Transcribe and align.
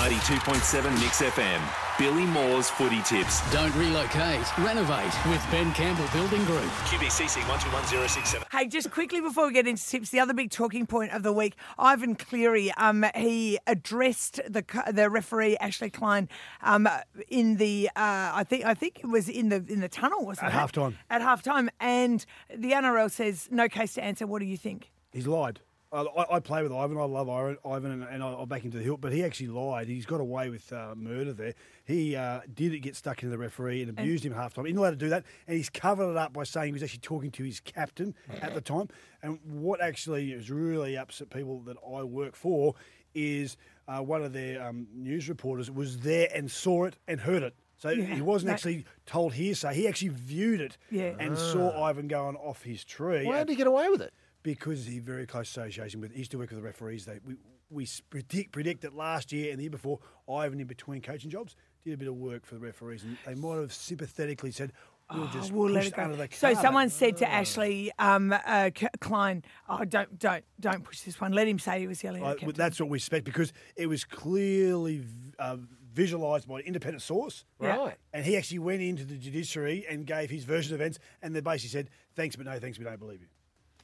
92.7 0.00 0.98
Mix 0.98 1.20
FM. 1.20 1.60
Billy 1.98 2.24
Moore's 2.24 2.70
footy 2.70 3.02
tips. 3.02 3.42
Don't 3.52 3.74
relocate, 3.74 4.40
renovate 4.56 5.12
with 5.26 5.46
Ben 5.50 5.74
Campbell 5.74 6.06
Building 6.14 6.42
Group. 6.46 6.64
QBCC 6.88 7.46
121067. 7.46 8.48
Hey, 8.50 8.66
just 8.66 8.90
quickly 8.90 9.20
before 9.20 9.48
we 9.48 9.52
get 9.52 9.66
into 9.66 9.86
tips, 9.86 10.08
the 10.08 10.18
other 10.18 10.32
big 10.32 10.50
talking 10.50 10.86
point 10.86 11.12
of 11.12 11.22
the 11.22 11.34
week, 11.34 11.54
Ivan 11.78 12.14
Cleary, 12.14 12.72
um, 12.78 13.04
he 13.14 13.58
addressed 13.66 14.40
the 14.48 14.64
the 14.90 15.10
referee 15.10 15.58
Ashley 15.58 15.90
Klein 15.90 16.30
um, 16.62 16.88
in 17.28 17.58
the 17.58 17.90
uh, 17.94 18.32
I 18.34 18.44
think 18.48 18.64
I 18.64 18.72
think 18.72 19.00
it 19.00 19.06
was 19.06 19.28
in 19.28 19.50
the 19.50 19.62
in 19.68 19.80
the 19.80 19.88
tunnel, 19.90 20.24
wasn't 20.24 20.48
it? 20.48 20.54
At 20.54 20.64
it? 20.64 20.72
halftime. 20.72 20.94
At 21.10 21.20
halftime, 21.20 21.68
and 21.78 22.24
the 22.48 22.70
NRL 22.70 23.10
says 23.10 23.48
no 23.50 23.68
case 23.68 23.92
to 23.94 24.02
answer. 24.02 24.26
What 24.26 24.38
do 24.38 24.46
you 24.46 24.56
think? 24.56 24.90
He's 25.12 25.26
lied. 25.26 25.60
I, 25.92 26.02
I, 26.02 26.36
I 26.36 26.40
play 26.40 26.62
with 26.62 26.72
Ivan. 26.72 26.96
I 26.98 27.02
love 27.04 27.28
Ivan, 27.28 27.58
Ivan 27.64 27.90
and, 27.90 28.02
and 28.04 28.22
I'll 28.22 28.46
back 28.46 28.62
him 28.62 28.70
to 28.72 28.78
the 28.78 28.84
hilt. 28.84 29.00
But 29.00 29.12
he 29.12 29.24
actually 29.24 29.48
lied. 29.48 29.88
He's 29.88 30.06
got 30.06 30.20
away 30.20 30.48
with 30.48 30.72
uh, 30.72 30.94
murder 30.96 31.32
there. 31.32 31.54
He 31.84 32.14
uh, 32.14 32.40
did 32.54 32.80
get 32.82 32.94
stuck 32.96 33.22
into 33.22 33.30
the 33.30 33.38
referee 33.38 33.82
and 33.82 33.90
abused 33.90 34.24
him 34.24 34.32
half 34.32 34.54
time. 34.54 34.66
He's 34.66 34.74
not 34.74 34.82
allowed 34.82 34.90
to 34.90 34.96
do 34.96 35.08
that. 35.08 35.24
And 35.48 35.56
he's 35.56 35.68
covered 35.70 36.10
it 36.12 36.16
up 36.16 36.32
by 36.32 36.44
saying 36.44 36.66
he 36.66 36.72
was 36.72 36.82
actually 36.82 37.00
talking 37.00 37.30
to 37.32 37.42
his 37.44 37.60
captain 37.60 38.14
at 38.40 38.54
the 38.54 38.60
time. 38.60 38.88
And 39.22 39.40
what 39.44 39.80
actually 39.80 40.32
is 40.32 40.50
really 40.50 40.96
upset 40.96 41.30
people 41.30 41.60
that 41.62 41.76
I 41.84 42.02
work 42.04 42.36
for 42.36 42.74
is 43.14 43.56
uh, 43.88 43.98
one 44.00 44.22
of 44.22 44.32
their 44.32 44.62
um, 44.62 44.86
news 44.94 45.28
reporters 45.28 45.70
was 45.70 45.98
there 45.98 46.28
and 46.32 46.48
saw 46.48 46.84
it 46.84 46.96
and 47.08 47.20
heard 47.20 47.42
it. 47.42 47.54
So 47.78 47.88
he 47.96 48.20
wasn't 48.20 48.48
that- 48.48 48.52
actually 48.54 48.84
told 49.06 49.32
hearsay. 49.32 49.74
He 49.74 49.88
actually 49.88 50.10
viewed 50.10 50.60
it 50.60 50.76
Yeah. 50.90 51.14
and 51.18 51.36
saw 51.36 51.82
Ivan 51.82 52.08
going 52.08 52.36
off 52.36 52.62
his 52.62 52.84
tree. 52.84 53.24
Why 53.26 53.38
did 53.38 53.48
he 53.48 53.56
get 53.56 53.66
away 53.66 53.88
with 53.88 54.02
it? 54.02 54.12
Because 54.42 54.86
he's 54.86 55.02
very 55.02 55.26
close 55.26 55.48
association 55.48 56.00
with. 56.00 56.12
He 56.12 56.18
used 56.18 56.30
to 56.32 56.38
work 56.38 56.50
with 56.50 56.58
the 56.58 56.64
referees. 56.64 57.04
They 57.04 57.18
we 57.24 57.36
we 57.70 57.88
predict 58.10 58.52
predict 58.52 58.82
that 58.82 58.94
last 58.94 59.32
year 59.32 59.50
and 59.50 59.58
the 59.58 59.64
year 59.64 59.70
before, 59.70 60.00
Ivan 60.28 60.60
in 60.60 60.66
between 60.66 61.02
coaching 61.02 61.30
jobs 61.30 61.56
did 61.84 61.94
a 61.94 61.96
bit 61.96 62.08
of 62.08 62.16
work 62.16 62.44
for 62.44 62.54
the 62.54 62.60
referees, 62.60 63.04
and 63.04 63.16
they 63.26 63.34
might 63.34 63.56
have 63.56 63.72
sympathetically 63.72 64.50
said, 64.50 64.72
"We'll 65.14 65.28
just 65.28 65.52
Oh, 65.52 65.56
we'll 65.56 65.70
let 65.70 65.84
push 65.84 65.92
it 65.92 65.96
go. 65.96 66.02
under 66.02 66.16
the 66.16 66.28
So 66.32 66.54
someone 66.54 66.90
said 66.90 67.16
to 67.18 67.30
Ashley 67.30 67.90
um, 67.98 68.32
uh, 68.32 68.70
Klein, 69.00 69.44
"Oh, 69.68 69.84
don't 69.84 70.18
don't 70.18 70.44
don't 70.58 70.84
push 70.84 71.00
this 71.02 71.20
one. 71.20 71.32
Let 71.32 71.48
him 71.48 71.58
say 71.58 71.80
he 71.80 71.86
was 71.86 72.02
yelling." 72.02 72.22
Uh, 72.22 72.30
at 72.30 72.38
captain." 72.38 72.56
that's 72.56 72.80
what 72.80 72.88
we 72.88 72.98
expect 72.98 73.24
because 73.24 73.52
it 73.76 73.86
was 73.86 74.04
clearly 74.04 75.04
uh, 75.38 75.56
visualised 75.92 76.48
by 76.48 76.60
an 76.60 76.66
independent 76.66 77.02
source. 77.02 77.44
Right. 77.58 77.96
And 78.12 78.24
he 78.24 78.36
actually 78.36 78.60
went 78.60 78.82
into 78.82 79.04
the 79.04 79.16
judiciary 79.16 79.86
and 79.88 80.06
gave 80.06 80.30
his 80.30 80.44
version 80.44 80.74
of 80.74 80.80
events, 80.80 80.98
and 81.22 81.34
they 81.34 81.40
basically 81.40 81.70
said, 81.70 81.90
"Thanks, 82.14 82.36
but 82.36 82.46
no 82.46 82.58
thanks. 82.58 82.78
We 82.78 82.84
don't 82.84 82.98
believe 82.98 83.20
you." 83.20 83.28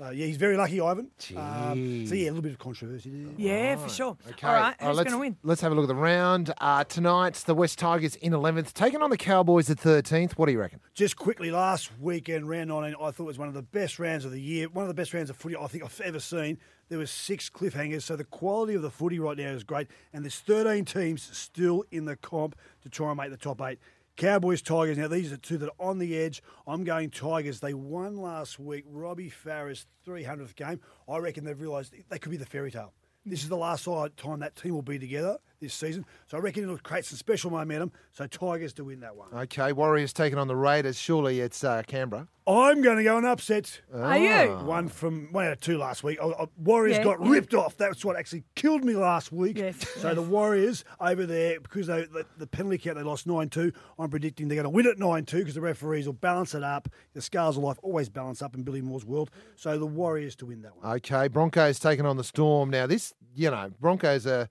So 0.00 0.08
yeah, 0.08 0.24
he's 0.24 0.38
very 0.38 0.56
lucky, 0.56 0.80
Ivan. 0.80 1.10
Um, 1.36 2.06
so 2.06 2.14
yeah, 2.14 2.24
a 2.24 2.32
little 2.32 2.40
bit 2.40 2.52
of 2.52 2.58
controversy 2.58 3.10
there. 3.10 3.34
Yeah, 3.36 3.76
for 3.76 3.90
sure. 3.90 4.16
Okay. 4.30 4.46
All 4.46 4.54
right, 4.54 4.74
Uh, 4.80 4.86
who's 4.88 4.96
let's, 4.96 5.10
going 5.10 5.12
to 5.12 5.18
win? 5.18 5.36
Let's 5.42 5.60
have 5.60 5.72
a 5.72 5.74
look 5.74 5.84
at 5.84 5.88
the 5.88 5.94
round. 5.94 6.54
Uh, 6.58 6.84
tonight, 6.84 7.34
the 7.44 7.54
West 7.54 7.78
Tigers 7.78 8.16
in 8.16 8.32
11th, 8.32 8.72
taking 8.72 9.02
on 9.02 9.10
the 9.10 9.18
Cowboys 9.18 9.68
at 9.68 9.76
13th. 9.76 10.38
What 10.38 10.46
do 10.46 10.52
you 10.52 10.58
reckon? 10.58 10.80
Just 10.94 11.16
quickly, 11.16 11.50
last 11.50 11.90
weekend, 12.00 12.48
round 12.48 12.70
19, 12.70 12.96
I 12.98 13.10
thought 13.10 13.24
was 13.24 13.38
one 13.38 13.48
of 13.48 13.52
the 13.52 13.60
best 13.60 13.98
rounds 13.98 14.24
of 14.24 14.32
the 14.32 14.40
year, 14.40 14.70
one 14.70 14.84
of 14.84 14.88
the 14.88 14.94
best 14.94 15.12
rounds 15.12 15.28
of 15.28 15.36
footy 15.36 15.54
I 15.54 15.66
think 15.66 15.84
I've 15.84 16.00
ever 16.00 16.18
seen. 16.18 16.56
There 16.88 16.98
was 16.98 17.10
six 17.10 17.50
cliffhangers, 17.50 18.00
so 18.00 18.16
the 18.16 18.24
quality 18.24 18.72
of 18.72 18.80
the 18.80 18.90
footy 18.90 19.18
right 19.18 19.36
now 19.36 19.50
is 19.50 19.64
great, 19.64 19.88
and 20.14 20.24
there's 20.24 20.38
13 20.40 20.86
teams 20.86 21.28
still 21.36 21.84
in 21.90 22.06
the 22.06 22.16
comp 22.16 22.56
to 22.84 22.88
try 22.88 23.08
and 23.08 23.18
make 23.18 23.30
the 23.30 23.36
top 23.36 23.60
eight. 23.60 23.78
Cowboys, 24.20 24.60
Tigers. 24.60 24.98
Now 24.98 25.08
these 25.08 25.32
are 25.32 25.38
two 25.38 25.56
that 25.56 25.70
are 25.70 25.88
on 25.88 25.98
the 25.98 26.18
edge. 26.18 26.42
I'm 26.66 26.84
going 26.84 27.08
Tigers. 27.08 27.60
They 27.60 27.72
won 27.72 28.18
last 28.18 28.58
week. 28.58 28.84
Robbie 28.86 29.30
Farah's 29.30 29.86
300th 30.06 30.54
game. 30.56 30.78
I 31.08 31.16
reckon 31.16 31.44
they've 31.44 31.58
realised 31.58 31.94
they 32.10 32.18
could 32.18 32.30
be 32.30 32.36
the 32.36 32.44
fairy 32.44 32.70
tale. 32.70 32.92
This 33.24 33.42
is 33.42 33.48
the 33.48 33.56
last 33.56 33.86
time 33.86 34.40
that 34.40 34.56
team 34.56 34.74
will 34.74 34.82
be 34.82 34.98
together 34.98 35.38
this 35.60 35.74
season. 35.74 36.04
So 36.26 36.38
I 36.38 36.40
reckon 36.40 36.62
it'll 36.64 36.78
create 36.78 37.04
some 37.04 37.18
special 37.18 37.50
momentum. 37.50 37.92
So 38.12 38.26
Tigers 38.26 38.72
to 38.74 38.84
win 38.84 39.00
that 39.00 39.14
one. 39.14 39.28
Okay, 39.32 39.72
Warriors 39.72 40.12
taking 40.12 40.38
on 40.38 40.48
the 40.48 40.56
Raiders. 40.56 40.98
Surely 40.98 41.40
it's 41.40 41.62
uh, 41.62 41.82
Canberra. 41.86 42.26
I'm 42.46 42.82
going 42.82 42.96
to 42.96 43.04
go 43.04 43.16
and 43.16 43.26
upset. 43.26 43.80
Are 43.94 44.16
you? 44.18 44.52
One 44.66 44.88
from 44.88 45.28
one 45.30 45.44
out 45.46 45.52
of 45.52 45.60
two 45.60 45.78
last 45.78 46.02
week. 46.02 46.18
Oh, 46.20 46.34
oh, 46.36 46.48
Warriors 46.56 46.96
Yeah, 46.96 47.04
got 47.04 47.24
ripped 47.24 47.54
off. 47.54 47.76
That's 47.76 48.04
what 48.04 48.16
actually 48.16 48.42
killed 48.56 48.82
me 48.82 48.94
last 48.96 49.30
week. 49.30 49.58
Yes, 49.58 49.76
So 50.00 50.08
yes. 50.08 50.16
the 50.16 50.22
Warriors 50.22 50.84
over 50.98 51.26
there, 51.26 51.60
because 51.60 51.86
they, 51.86 52.06
the, 52.06 52.26
the 52.38 52.46
penalty 52.46 52.78
count 52.78 52.96
they 52.96 53.04
lost 53.04 53.26
9 53.26 53.48
2, 53.50 53.72
I'm 53.98 54.10
predicting 54.10 54.48
they're 54.48 54.56
going 54.56 54.64
to 54.64 54.70
win 54.70 54.86
at 54.86 54.98
9 54.98 55.24
2 55.26 55.38
because 55.38 55.54
the 55.54 55.60
referees 55.60 56.06
will 56.06 56.14
balance 56.14 56.54
it 56.54 56.64
up. 56.64 56.88
The 57.12 57.22
scales 57.22 57.56
of 57.56 57.62
life 57.62 57.78
always 57.82 58.08
balance 58.08 58.42
up 58.42 58.54
in 58.54 58.62
Billy 58.62 58.80
Moore's 58.80 59.04
world. 59.04 59.30
So 59.54 59.78
the 59.78 59.86
Warriors 59.86 60.34
to 60.36 60.46
win 60.46 60.62
that 60.62 60.76
one. 60.76 60.96
Okay, 60.96 61.28
Broncos 61.28 61.78
taking 61.78 62.06
on 62.06 62.16
the 62.16 62.24
Storm. 62.24 62.70
Now, 62.70 62.86
this, 62.86 63.12
you 63.34 63.50
know, 63.50 63.70
Broncos 63.80 64.26
are. 64.26 64.48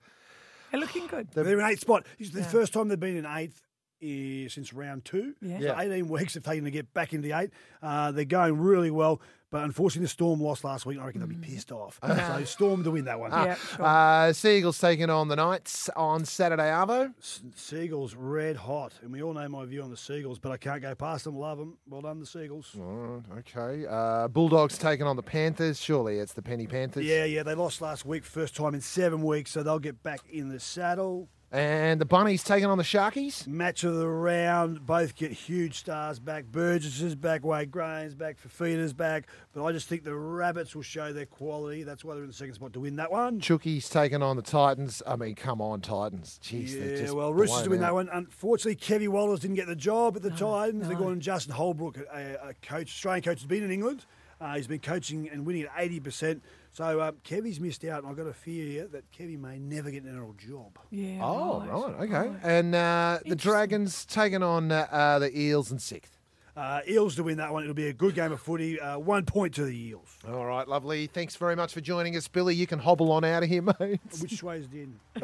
They're 0.70 0.80
looking 0.80 1.06
good. 1.06 1.28
They're 1.32 1.58
in 1.58 1.64
eighth 1.66 1.80
spot. 1.80 2.06
It's 2.18 2.30
the 2.30 2.44
first 2.44 2.72
time 2.72 2.88
they've 2.88 2.98
been 2.98 3.16
in 3.16 3.26
eighth 3.26 3.60
eh, 4.02 4.48
since 4.48 4.72
round 4.72 5.04
two. 5.04 5.34
Yeah. 5.40 5.60
So 5.60 5.78
18 5.78 6.08
weeks 6.08 6.34
have 6.34 6.42
taken 6.42 6.64
to 6.64 6.70
get 6.70 6.92
back 6.94 7.12
into 7.12 7.28
the 7.28 7.38
eight. 7.38 7.50
Uh, 7.82 8.12
they're 8.12 8.24
going 8.24 8.58
really 8.58 8.90
well, 8.90 9.20
but 9.50 9.64
unfortunately, 9.64 10.04
the 10.04 10.08
Storm 10.10 10.40
lost 10.40 10.62
last 10.64 10.86
week. 10.86 10.98
I 10.98 11.04
reckon 11.06 11.20
they'll 11.20 11.28
be 11.28 11.34
pissed 11.36 11.72
off. 11.72 11.98
so 12.06 12.44
Storm 12.44 12.84
to 12.84 12.90
win 12.92 13.06
that 13.06 13.18
one. 13.18 13.32
Yeah, 13.32 13.54
sure. 13.56 13.84
Uh, 13.84 14.32
Seagulls 14.32 14.78
taking 14.78 15.10
on 15.10 15.28
the 15.28 15.36
Knights 15.36 15.88
on 15.96 16.24
Saturday, 16.24 16.64
Arvo. 16.70 17.12
S- 17.18 17.42
Seagulls 17.56 18.14
red 18.14 18.56
hot, 18.56 18.92
and 19.02 19.12
we 19.12 19.22
all 19.22 19.32
know 19.34 19.48
my 19.48 19.64
view 19.64 19.82
on 19.82 19.90
the 19.90 19.96
Seagulls, 19.96 20.38
but 20.38 20.52
I 20.52 20.56
can't 20.56 20.80
go 20.82 20.94
past 20.94 21.24
them. 21.24 21.36
Love 21.36 21.58
them. 21.58 21.78
Well 21.88 22.02
done, 22.02 22.20
the 22.20 22.26
Seagulls. 22.26 22.76
All 22.78 23.22
right, 23.28 23.38
okay. 23.56 23.86
Uh, 23.88 24.28
Bulldogs 24.28 24.78
taking 24.78 25.06
on 25.06 25.16
the 25.16 25.22
Panthers. 25.22 25.80
Surely 25.80 26.18
it's 26.18 26.32
the 26.34 26.42
Penny 26.42 26.66
Panthers. 26.66 27.04
Yeah, 27.04 27.24
yeah, 27.24 27.42
they 27.42 27.54
lost 27.54 27.80
last 27.80 28.04
week, 28.06 28.24
first 28.24 28.54
time 28.54 28.74
in 28.74 28.80
seven 28.80 29.22
weeks, 29.22 29.50
so 29.50 29.62
they'll 29.62 29.78
get 29.80 30.02
back 30.02 30.20
in 30.30 30.48
the 30.48 30.60
saddle. 30.60 31.28
And 31.52 32.00
the 32.00 32.04
Bunnies 32.04 32.44
taking 32.44 32.66
on 32.66 32.78
the 32.78 32.84
Sharkies. 32.84 33.44
Match 33.48 33.82
of 33.82 33.96
the 33.96 34.06
round, 34.06 34.86
both 34.86 35.16
get 35.16 35.32
huge 35.32 35.78
stars 35.80 36.20
back. 36.20 36.44
Burgess 36.44 37.00
is 37.00 37.16
back, 37.16 37.44
Wade 37.44 37.72
Graham's 37.72 38.14
back, 38.14 38.36
Fifita's 38.40 38.92
back. 38.92 39.26
But 39.52 39.64
I 39.64 39.72
just 39.72 39.88
think 39.88 40.04
the 40.04 40.14
Rabbits 40.14 40.76
will 40.76 40.82
show 40.82 41.12
their 41.12 41.26
quality. 41.26 41.82
That's 41.82 42.04
why 42.04 42.14
they're 42.14 42.22
in 42.22 42.28
the 42.28 42.34
second 42.34 42.54
spot 42.54 42.72
to 42.74 42.80
win 42.80 42.94
that 42.96 43.10
one. 43.10 43.40
Chookies 43.40 43.88
taking 43.90 44.22
on 44.22 44.36
the 44.36 44.42
Titans. 44.42 45.02
I 45.04 45.16
mean, 45.16 45.34
come 45.34 45.60
on, 45.60 45.80
Titans. 45.80 46.38
Jeez, 46.40 46.78
they're 46.78 46.90
Yeah, 46.92 46.96
just 47.02 47.14
well, 47.14 47.34
Roosters 47.34 47.56
blown 47.56 47.64
to 47.64 47.70
win 47.70 47.78
out. 47.80 47.86
that 47.86 47.94
one. 47.94 48.08
Unfortunately, 48.12 48.76
Kevy 48.76 49.08
Walters 49.08 49.40
didn't 49.40 49.56
get 49.56 49.66
the 49.66 49.74
job 49.74 50.14
at 50.14 50.22
the 50.22 50.30
Titans. 50.30 50.86
They're 50.86 50.96
going 50.96 51.18
Justin 51.18 51.54
Holbrook, 51.54 51.98
a, 51.98 52.50
a 52.50 52.54
coach, 52.62 52.90
Australian 52.92 53.24
coach, 53.24 53.40
has 53.40 53.46
been 53.46 53.64
in 53.64 53.72
England. 53.72 54.06
Uh, 54.40 54.54
he's 54.56 54.66
been 54.66 54.78
coaching 54.78 55.28
and 55.28 55.44
winning 55.44 55.64
at 55.64 55.74
80%. 55.74 56.40
So 56.72 57.02
um, 57.02 57.16
Kevy's 57.24 57.60
missed 57.60 57.84
out, 57.84 58.02
and 58.02 58.10
I've 58.10 58.16
got 58.16 58.26
a 58.26 58.32
fear 58.32 58.64
here 58.66 58.86
that 58.88 59.10
Kevy 59.12 59.38
may 59.38 59.58
never 59.58 59.90
get 59.90 60.02
an 60.04 60.14
NRL 60.16 60.36
job. 60.38 60.78
yeah. 60.90 61.18
Oh, 61.22 61.60
right. 61.60 62.08
right, 62.08 62.24
okay. 62.28 62.36
And 62.42 62.74
uh, 62.74 63.18
the 63.26 63.36
Dragons 63.36 64.04
taking 64.06 64.42
on 64.42 64.72
uh, 64.72 64.86
uh, 64.90 65.18
the 65.18 65.36
Eels 65.38 65.70
in 65.70 65.78
sixth. 65.78 66.16
Uh, 66.56 66.80
Eels 66.88 67.14
to 67.16 67.22
win 67.22 67.36
that 67.38 67.52
one. 67.52 67.62
It'll 67.62 67.74
be 67.74 67.88
a 67.88 67.92
good 67.92 68.14
game 68.14 68.32
of 68.32 68.40
footy. 68.40 68.78
Uh, 68.78 68.98
one 68.98 69.24
point 69.24 69.54
to 69.54 69.64
the 69.64 69.88
Eels. 69.88 70.18
All 70.28 70.44
right, 70.44 70.66
lovely. 70.66 71.06
Thanks 71.06 71.36
very 71.36 71.56
much 71.56 71.72
for 71.72 71.80
joining 71.80 72.16
us, 72.16 72.26
Billy. 72.28 72.54
You 72.54 72.66
can 72.66 72.78
hobble 72.78 73.12
on 73.12 73.24
out 73.24 73.42
of 73.42 73.48
here, 73.48 73.62
mate. 73.80 74.00
Which 74.20 74.42
way 74.42 74.58
is 74.58 74.66
it 74.66 74.72
in? 74.74 75.00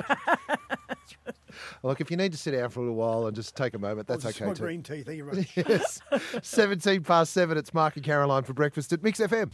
Look, 1.82 2.00
if 2.00 2.10
you 2.10 2.16
need 2.16 2.32
to 2.32 2.38
sit 2.38 2.52
down 2.52 2.70
for 2.70 2.80
a 2.80 2.82
little 2.84 2.96
while 2.96 3.26
and 3.26 3.34
just 3.36 3.56
take 3.56 3.74
a 3.74 3.78
moment, 3.78 4.06
that's 4.06 4.24
Oh, 4.24 4.28
it's 4.28 4.38
okay 4.38 4.46
my 4.48 4.54
too. 4.54 4.62
green 4.62 4.82
tea. 4.82 5.02
Thank 5.02 5.18
you 5.18 5.24
very 5.24 5.36
much. 5.56 5.56
Yes. 5.68 6.00
17 6.42 7.02
past 7.02 7.32
7, 7.32 7.56
it's 7.56 7.72
Mark 7.74 7.96
and 7.96 8.04
Caroline 8.04 8.42
for 8.42 8.52
breakfast 8.52 8.92
at 8.92 9.02
Mix 9.02 9.18
FM. 9.20 9.50